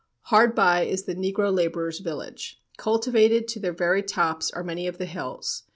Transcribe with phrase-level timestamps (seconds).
[0.33, 2.59] Hard by is the negro laborers' village.
[2.77, 5.65] Cultivated to their very tops are many of the hills.